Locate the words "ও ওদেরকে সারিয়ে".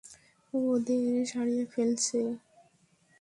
0.53-1.65